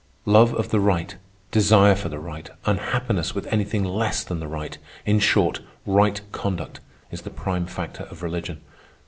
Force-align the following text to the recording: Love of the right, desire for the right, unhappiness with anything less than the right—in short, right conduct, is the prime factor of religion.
Love 0.25 0.51
of 0.55 0.69
the 0.69 0.79
right, 0.79 1.17
desire 1.51 1.93
for 1.93 2.09
the 2.09 2.17
right, 2.17 2.49
unhappiness 2.65 3.35
with 3.35 3.45
anything 3.53 3.83
less 3.83 4.23
than 4.23 4.39
the 4.39 4.47
right—in 4.47 5.19
short, 5.19 5.59
right 5.85 6.21
conduct, 6.31 6.79
is 7.11 7.21
the 7.21 7.29
prime 7.29 7.67
factor 7.67 8.05
of 8.05 8.23
religion. 8.23 8.61